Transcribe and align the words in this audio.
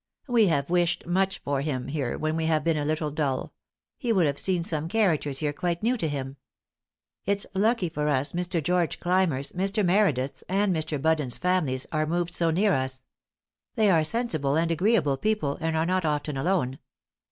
We 0.27 0.47
have 0.47 0.71
wished 0.71 1.05
much 1.05 1.37
for 1.43 1.61
him 1.61 1.87
here 1.89 2.17
when 2.17 2.35
we 2.35 2.47
have 2.47 2.63
been 2.63 2.75
a 2.75 2.83
little 2.85 3.11
dull; 3.11 3.53
he 3.99 4.11
would 4.11 4.25
have 4.25 4.39
seen 4.39 4.63
some 4.63 4.87
characters 4.87 5.37
here 5.37 5.53
quite 5.53 5.83
new 5.83 5.95
to 5.97 6.07
him. 6.07 6.37
It's 7.27 7.45
lucky 7.53 7.87
for 7.87 8.07
us 8.07 8.31
Mr. 8.31 8.63
George 8.63 8.99
Clymer's, 8.99 9.51
Mr. 9.51 9.85
Meredith's, 9.85 10.41
and 10.49 10.75
Mr. 10.75 10.99
Bud 10.99 11.19
den's 11.19 11.37
families 11.37 11.85
are 11.91 12.07
moved 12.07 12.33
so 12.33 12.49
near 12.49 12.73
us. 12.73 13.03
They 13.75 13.91
are 13.91 14.03
sensible 14.03 14.55
and 14.55 14.71
agreeable 14.71 15.17
people, 15.17 15.59
and 15.61 15.77
are 15.77 15.85
not 15.85 16.03
often 16.03 16.35
alone. 16.35 16.79